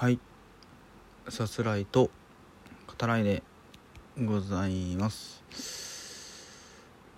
[0.00, 0.18] はい。
[1.28, 2.08] さすらいと
[2.98, 3.42] 語らいで
[4.18, 5.44] ございます。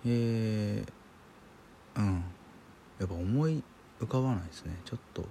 [0.05, 2.25] えー、うん。
[2.99, 3.63] やっぱ思い
[4.01, 4.75] 浮かばないですね。
[4.83, 5.23] ちょっと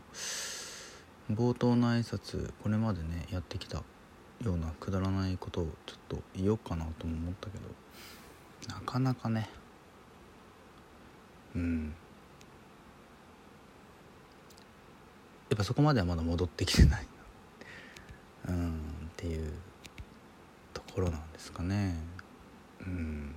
[1.31, 3.83] 冒頭の挨拶これまでねやってきた
[4.43, 9.51] ようなくだらないことをちょっと言おうかなとも思ったけどなかなかね。
[11.55, 11.95] うん。
[15.51, 17.07] やっぱそこまではまだ戻ってきてない。
[18.49, 19.53] うんっていう
[20.75, 21.97] ところなんですかね。
[22.81, 23.35] うん。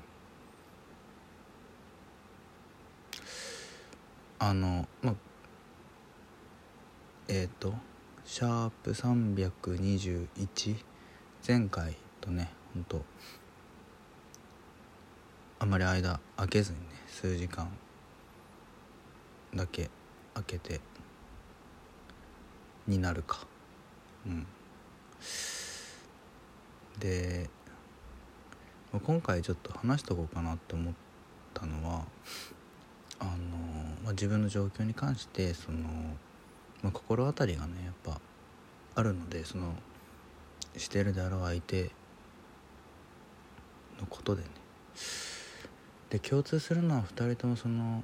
[4.39, 5.15] あのまあ
[7.27, 7.73] えっ、ー、と
[8.25, 10.75] シャープ321
[11.47, 13.03] 前回とねほんと
[15.59, 17.69] あんまり間空けずにね数時間
[19.55, 19.89] だけ
[20.33, 20.81] 空けて
[22.87, 23.47] になるか。
[24.25, 24.45] うん。
[26.99, 27.49] で
[28.91, 30.93] まあ今回ちょっと話しとこうかなって思っ
[31.53, 32.05] たのは
[33.19, 33.31] あの、
[34.03, 35.79] まあ、自分の状況に関してその、
[36.81, 38.19] まあ、心当たりがねやっぱ
[38.95, 39.73] あるのでその
[40.77, 41.91] してるであろう相手
[43.99, 44.49] のことでね。
[46.09, 48.03] で共通するのは2人ともその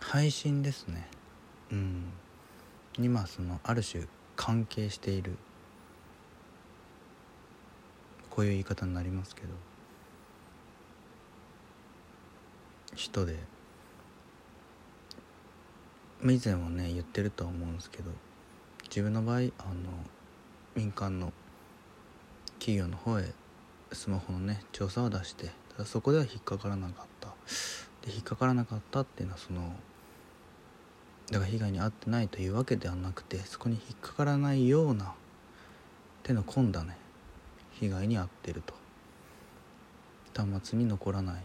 [0.00, 1.06] 配信ですね。
[1.70, 2.04] うん。
[2.98, 4.04] にまあそのある種
[4.38, 5.36] 関係している。
[8.30, 9.48] こういう言い方になりますけど。
[12.94, 13.36] 人で。
[16.22, 18.12] 以前もね言ってるとは思うんですけど。
[18.84, 19.50] 自分の場合あの
[20.76, 21.32] 民間の。
[22.60, 23.34] 企業の方へ。
[23.92, 25.50] スマホのね調査を出して。
[25.76, 27.30] ただそこでは引っかからなかった。
[28.06, 29.74] で引っかからなかったっていうのはその。
[31.30, 35.14] だから被害に遭ってないというわけではなくてそこに引っかからないような
[36.22, 36.96] 手の込んだね
[37.72, 38.74] 被害に遭ってると。
[40.38, 41.42] 端末に残らない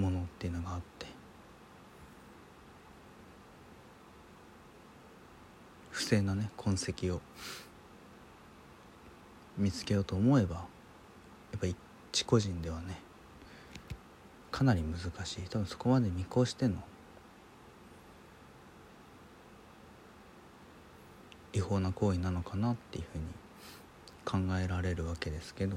[0.00, 1.06] ものっていうのがあって。
[5.90, 7.20] 不正なね痕跡を
[9.58, 10.62] 見つけようと思えばや
[11.58, 11.76] っぱ一
[12.24, 12.98] 個人ではね
[14.50, 15.42] かなり難しい。
[15.50, 16.76] 多分そこまで見越しての
[21.52, 23.24] 違法な行為なのかなっていうふうに
[24.48, 25.76] 考えられるわけですけど。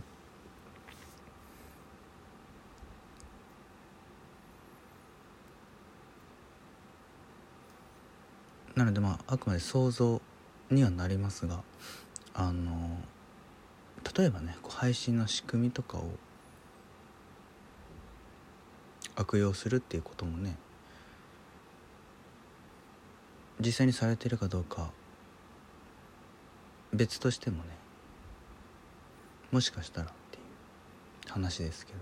[8.75, 10.19] なのでまああくまで想像
[10.71, 11.61] にはなりますが
[12.33, 12.97] あの
[14.17, 16.09] 例えばねこう配信の仕組みとかを
[19.15, 20.55] 悪用するっていうこともね
[23.59, 24.91] 実際にされてるかどうか
[26.93, 27.69] 別としてもね
[29.51, 30.39] もしかしたらってい
[31.29, 31.99] う話ですけど。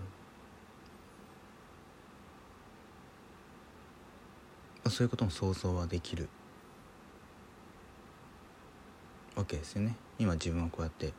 [4.90, 6.28] そういうことも想像はできる。
[9.34, 9.96] わけですよね。
[10.18, 11.12] 今自分はこうやって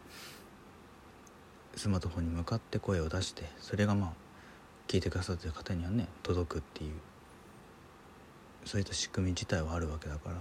[1.76, 4.14] スマートフォンに向かって声を出してそれがまあ
[4.88, 6.94] 聞いてくださってる方にはね届くっていう
[8.66, 10.36] そういった仕組み自体はあるわけだから。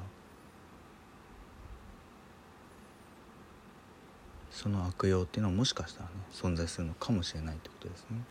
[4.63, 8.23] その悪用っていうのはもしかしたらね存在するのかもしれないってことですね。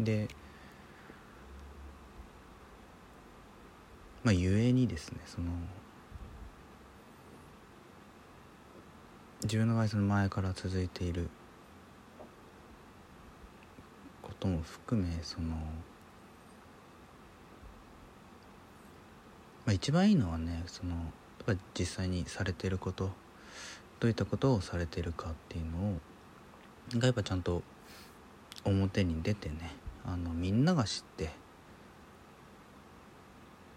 [0.00, 0.28] で
[4.24, 5.48] まあ故にですねその
[9.42, 11.28] 自分の場合その前から続いている
[14.22, 15.56] ことも含めその、ま
[19.66, 20.96] あ、一番いいのはねそのや
[21.52, 23.10] っぱ実際にされていること
[24.02, 25.78] どういったことをされてるかっていうの
[26.96, 27.62] をがやっぱちゃんと
[28.64, 31.30] 表に出てねあのみんなが知って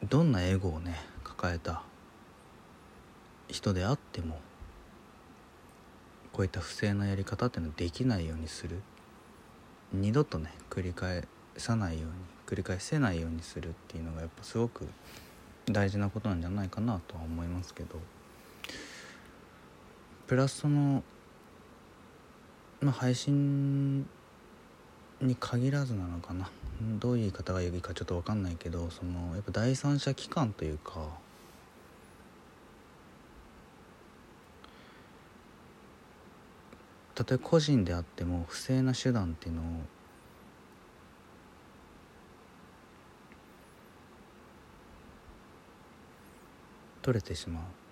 [0.10, 1.84] どんなエゴをね抱えた
[3.50, 4.40] 人であっても
[6.34, 8.82] こういった不正なやり方っていうのはできないようにする
[9.94, 12.14] 二度とね繰り返さないように
[12.48, 14.88] 繰り返せないようにするっていうのがやっぱすごく
[15.68, 18.00] 大事なことなんじゃないかなとは思いますけど。
[20.28, 21.04] プラスその、
[22.82, 24.08] まあ、配信
[25.22, 26.50] に限らずなのかな。
[27.00, 31.08] どういう言い方がいいかちょっと分かんないけどそのやっぱ第三者機関というか
[37.16, 39.66] たとえ個人であっても不正な手段っていうのを
[47.02, 47.85] 取れてしまう。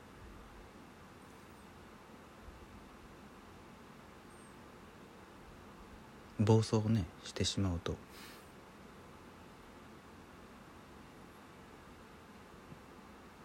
[6.39, 7.95] 暴走をねしてしまうと。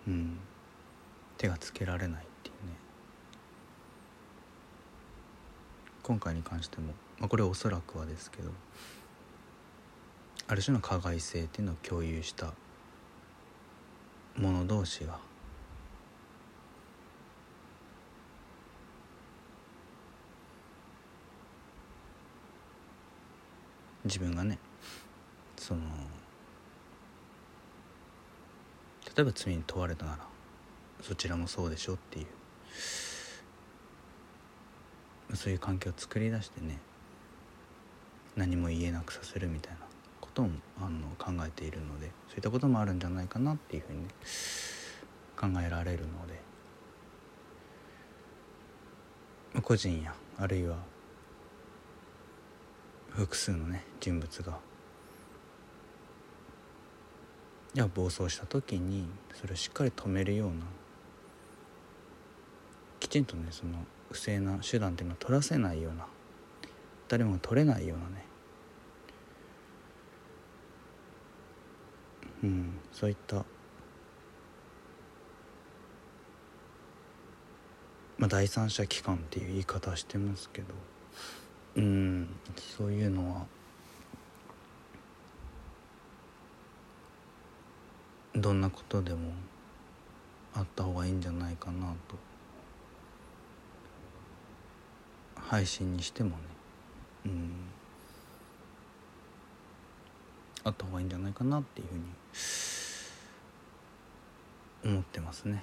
[0.07, 0.39] うん。
[1.37, 2.77] 手がつけられないっていうね。
[6.03, 8.51] 今回に関しても、まあ、これおそらくはですけど
[10.47, 12.55] ある種の加害性っていうのを共有した
[14.35, 15.19] 者同士が
[24.05, 24.59] 自分がね
[25.57, 25.81] その
[29.17, 30.19] 例えば罪に問われたなら
[31.03, 32.27] そちらもそうでしょっていう。
[35.35, 36.79] そういう環境を作り出してね
[38.37, 39.79] 何も言えなくさせるみたいな
[40.21, 40.51] ことも
[40.81, 44.09] あの考えているのでそういったこともあるんじゃないかなっていうふうに、ね、
[45.37, 46.41] 考えられるので
[49.63, 50.77] 個人やあるいは
[53.19, 54.59] 複数のね人物が。
[57.75, 60.55] いや暴走した時にそれをしっかり止めるような
[62.99, 63.73] きちんとねその
[64.11, 66.07] 不正な手段っていうのを取らせないような
[67.09, 68.25] 誰もが取れないようなね。
[72.45, 73.45] うんそういった
[78.17, 80.98] まあ第三者機関っていう言い方してますけど。
[81.79, 82.29] うん。
[82.57, 83.47] そういうのは
[88.35, 89.31] どんなことでも
[90.55, 92.17] あった方がいいんじゃないかなと。
[95.37, 96.37] 配信にしてもね。
[97.27, 97.53] うん。
[100.65, 101.87] あった方がいいんじゃないかなっていう
[104.83, 105.53] ふうに思ってますね。
[105.53, 105.61] やっ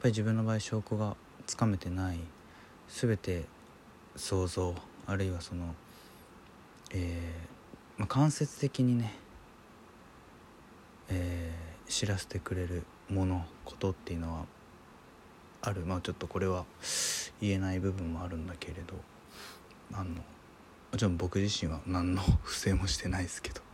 [0.00, 2.18] ぱり自分の場合証拠がつかめてない
[2.88, 3.44] 全て
[4.16, 4.74] 想像
[5.06, 5.74] あるいはその、
[6.92, 9.14] えーまあ、間接的にね、
[11.08, 14.46] えー、知らせてくれるものことっていうのは
[15.60, 15.82] ある。
[15.82, 16.64] まあちょっとこれは
[17.40, 18.94] 言えない部分もあるんだけれど
[19.92, 20.22] あのも
[20.96, 23.71] ちろん僕自身は何の不正もしてないですけど。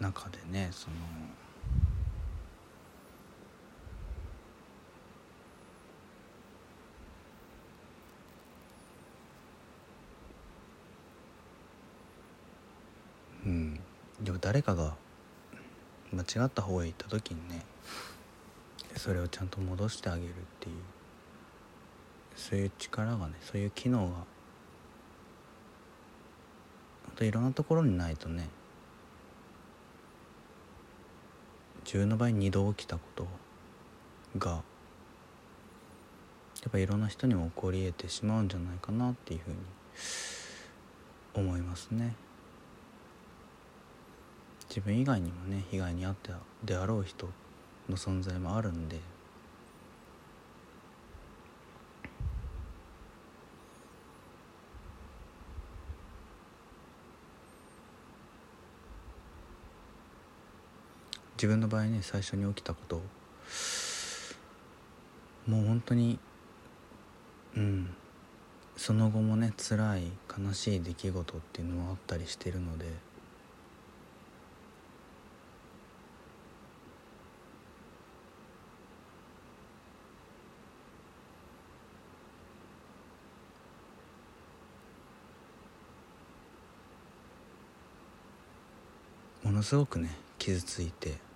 [0.00, 0.96] 中でねその
[13.46, 13.80] うん。
[14.20, 14.94] でも誰かが
[16.12, 17.64] 間違った方へ行った時にね
[18.96, 20.74] それをちゃんと戻してあげるっていう
[22.34, 24.26] そういう力がねそういう機能が本
[27.16, 28.48] 当いろんなところにないとね
[31.77, 33.26] 自分の場合2度起きたこと
[34.38, 34.56] がや
[36.68, 39.56] っぱいろんな人にも起こり得てしまうんじゃないかなっていうふうに
[41.34, 42.14] 思いますね。
[44.68, 47.28] 自分以外にもね被害に遭ってであろう人
[47.88, 49.00] の存在もあるんで。
[61.38, 63.00] 自分の場合ね最初に起きたこと。
[65.46, 66.18] もう本当に
[67.56, 67.94] うん。
[68.76, 72.86] その後もね辛い悲しい出来事っていうのもあったりしてるので。
[89.44, 91.27] ものすごくね傷ついて。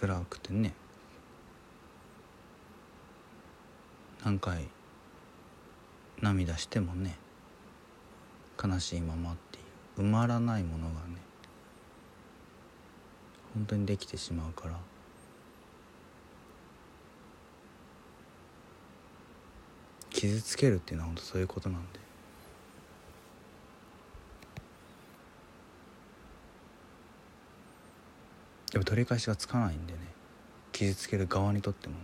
[0.00, 0.72] 辛くてね
[4.24, 4.66] 何回
[6.22, 7.18] 涙してもね
[8.62, 9.60] 悲しいままってい
[10.02, 11.16] う埋まらないものがね
[13.52, 14.76] 本当にできてしまうから。
[20.10, 22.09] 傷つけるっていうのは本当そういうことなんで。
[28.80, 29.98] でも取り返しがつかないんでね。
[30.72, 32.00] 傷つける側にとってもね。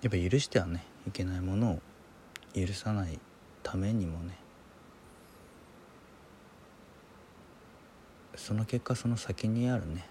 [0.00, 1.80] やっぱ許してはねいけないものを
[2.54, 3.18] 許さない
[3.62, 4.38] ためにもね
[8.36, 10.06] その結果その先にあるね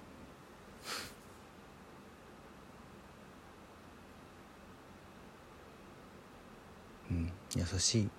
[7.10, 8.10] うん優しい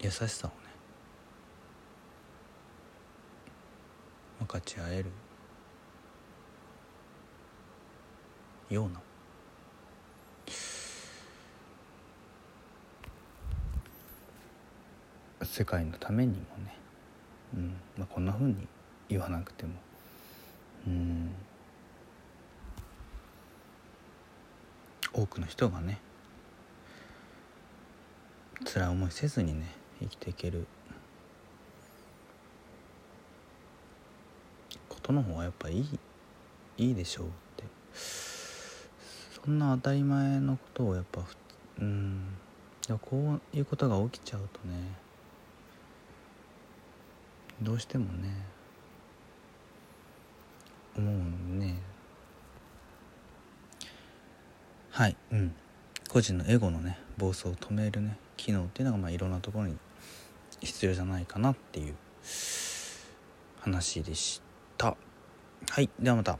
[0.00, 0.56] 優しさをね
[4.38, 5.10] 分かち合える。
[8.70, 9.00] ような。
[15.44, 16.76] 世界のためにもね、
[17.54, 17.76] うん。
[17.96, 18.66] まあ、こんなふうに
[19.08, 19.72] 言わなくても。
[20.86, 21.30] うん。
[25.12, 25.98] 多くの人がね
[28.64, 29.66] 辛い思いせずにね
[30.00, 30.66] 生きていける。
[34.88, 35.98] ことの方がやっぱいい
[36.76, 37.64] いいでしょうって。
[39.48, 41.22] そんな当たり前のことをやっぱ
[41.80, 42.20] うん
[43.00, 44.74] こういうことが起きちゃうとね
[47.62, 48.28] どうしてもね
[50.98, 51.80] 思うね。
[54.90, 55.54] はいうん。
[56.10, 59.78] 個人のエゴのね暴走を止めるね機能っていうのがまあいろんなところに
[60.60, 61.94] 必要じゃないかなっていう
[63.60, 64.42] 話でし
[64.76, 64.94] た。
[65.70, 66.38] はいではまた。